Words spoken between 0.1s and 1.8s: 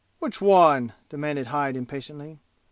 "Which one?" demanded Hyde